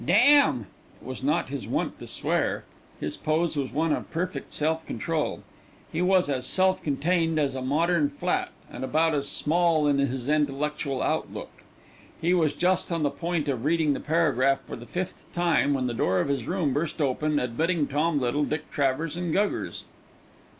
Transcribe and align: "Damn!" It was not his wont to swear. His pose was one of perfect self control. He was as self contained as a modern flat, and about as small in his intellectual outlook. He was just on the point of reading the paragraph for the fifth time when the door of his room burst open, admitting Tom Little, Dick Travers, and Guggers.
"Damn!" 0.03 0.61
It 0.99 1.05
was 1.05 1.21
not 1.21 1.49
his 1.49 1.67
wont 1.67 1.99
to 1.99 2.07
swear. 2.07 2.63
His 2.99 3.15
pose 3.15 3.55
was 3.55 3.71
one 3.71 3.93
of 3.93 4.09
perfect 4.09 4.51
self 4.51 4.83
control. 4.83 5.43
He 5.91 6.01
was 6.01 6.27
as 6.27 6.47
self 6.47 6.81
contained 6.81 7.37
as 7.37 7.53
a 7.53 7.61
modern 7.61 8.09
flat, 8.09 8.49
and 8.71 8.83
about 8.83 9.13
as 9.13 9.29
small 9.29 9.85
in 9.85 9.99
his 9.99 10.27
intellectual 10.27 11.03
outlook. 11.03 11.51
He 12.19 12.33
was 12.33 12.53
just 12.53 12.91
on 12.91 13.03
the 13.03 13.11
point 13.11 13.47
of 13.47 13.63
reading 13.63 13.93
the 13.93 13.99
paragraph 13.99 14.61
for 14.65 14.75
the 14.75 14.87
fifth 14.87 15.31
time 15.33 15.75
when 15.75 15.85
the 15.85 15.93
door 15.93 16.19
of 16.19 16.29
his 16.29 16.47
room 16.47 16.73
burst 16.73 16.99
open, 16.99 17.37
admitting 17.37 17.85
Tom 17.85 18.17
Little, 18.17 18.43
Dick 18.45 18.71
Travers, 18.71 19.15
and 19.15 19.31
Guggers. 19.31 19.83